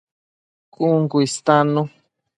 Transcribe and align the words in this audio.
Cun 0.73 0.99
cu 1.11 1.17
istannu 1.27 1.81